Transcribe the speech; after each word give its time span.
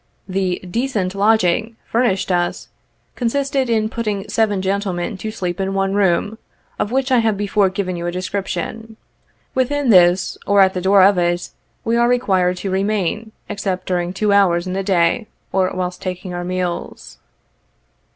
The 0.27 0.57
"decent 0.67 1.13
lodg 1.13 1.43
ing" 1.43 1.75
furnished 1.85 2.31
us, 2.31 2.69
consists 3.15 3.55
in 3.55 3.87
putting 3.87 4.27
seven 4.27 4.59
gentlemen 4.59 5.15
to 5.19 5.29
sleep 5.29 5.59
in 5.59 5.75
one 5.75 5.93
room, 5.93 6.39
of 6.79 6.91
which 6.91 7.11
I 7.11 7.19
have 7.19 7.37
before 7.37 7.69
given 7.69 7.95
you 7.95 8.07
a 8.07 8.11
description. 8.11 8.97
Within 9.53 9.91
this 9.91 10.39
or 10.47 10.59
at 10.61 10.73
the 10.73 10.81
door 10.81 11.03
of 11.03 11.19
it, 11.19 11.51
we 11.85 11.97
are 11.97 12.07
required 12.09 12.57
to 12.57 12.71
remain, 12.71 13.31
except 13.47 13.85
during 13.85 14.11
two 14.11 14.33
hours 14.33 14.65
in 14.65 14.73
the 14.73 14.81
day 14.81 15.27
or 15.51 15.69
whilst 15.71 16.01
taking 16.01 16.33
our 16.33 16.43
meals. 16.43 17.19